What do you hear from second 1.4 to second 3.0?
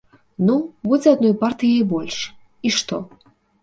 партыяй больш, і што?